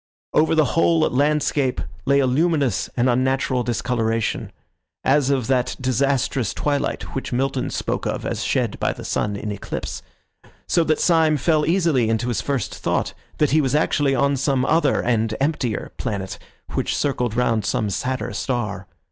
[0.33, 4.51] Over the whole landscape lay a luminous and unnatural discoloration,
[5.03, 9.51] as of that disastrous twilight which Milton spoke of as shed by the sun in
[9.51, 10.01] eclipse;
[10.67, 14.65] so that Syme fell easily into his first thought, that he was actually on some
[14.65, 16.39] other and emptier planet,
[16.73, 18.87] which circled round some sadder star.